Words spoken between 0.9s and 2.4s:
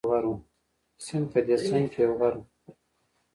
سیند په دې څنګ کې یو غر